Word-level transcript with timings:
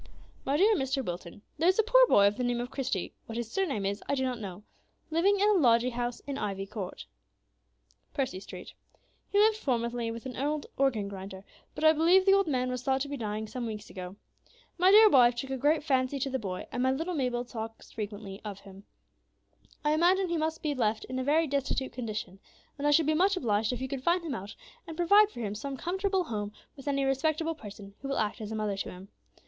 "MY 0.45 0.57
DEAR 0.57 0.75
MR. 0.75 1.05
WILTON, 1.05 1.43
There 1.59 1.69
is 1.69 1.77
a 1.77 1.83
poor 1.83 2.07
boy 2.07 2.25
of 2.25 2.35
the 2.35 2.43
name 2.43 2.59
of 2.59 2.71
Christie 2.71 3.13
(what 3.27 3.37
his 3.37 3.51
surname 3.51 3.85
is 3.85 4.01
I 4.09 4.15
do 4.15 4.23
not 4.23 4.39
know) 4.39 4.63
living 5.11 5.39
in 5.39 5.47
a 5.47 5.53
lodging 5.59 5.91
house 5.91 6.21
in 6.21 6.39
Ivy 6.39 6.65
Court, 6.65 7.05
Percy 8.11 8.39
Street. 8.39 8.73
He 9.29 9.37
lived 9.37 9.57
formerly 9.57 10.09
with 10.09 10.25
an 10.25 10.35
old 10.35 10.65
organ 10.75 11.07
grinder, 11.07 11.43
but 11.75 11.83
I 11.83 11.93
believe 11.93 12.25
the 12.25 12.33
old 12.33 12.47
man 12.47 12.71
was 12.71 12.81
thought 12.81 13.01
to 13.01 13.07
be 13.09 13.15
dying 13.15 13.45
some 13.45 13.67
weeks 13.67 13.91
ago. 13.91 14.15
My 14.75 14.89
dear 14.89 15.07
wife 15.07 15.35
took 15.35 15.51
a 15.51 15.55
great 15.57 15.83
fancy 15.83 16.17
to 16.21 16.31
the 16.31 16.39
boy, 16.39 16.65
and 16.71 16.81
my 16.81 16.89
little 16.91 17.13
Mabel 17.13 17.43
frequently 17.43 18.39
talks 18.39 18.49
of 18.59 18.65
him. 18.65 18.85
I 19.85 19.91
imagine 19.93 20.29
he 20.29 20.35
must 20.37 20.63
be 20.63 20.73
left 20.73 21.05
in 21.05 21.19
a 21.19 21.23
very 21.23 21.45
destitute 21.45 21.93
condition; 21.93 22.39
and 22.79 22.87
I 22.87 22.89
should 22.89 23.05
be 23.05 23.13
much 23.13 23.37
obliged 23.37 23.71
if 23.71 23.79
you 23.79 23.87
could 23.87 24.03
find 24.03 24.25
him 24.25 24.33
out 24.33 24.55
and 24.87 24.97
provide 24.97 25.29
for 25.29 25.41
him 25.41 25.53
some 25.53 25.77
comfortable 25.77 26.23
home 26.23 26.53
with 26.75 26.87
any 26.87 27.05
respectable 27.05 27.53
person 27.53 27.93
who 28.01 28.07
will 28.07 28.17
act 28.17 28.41
as 28.41 28.51
a 28.51 28.55
mother 28.55 28.77
to 28.77 28.89
him. 28.89 29.09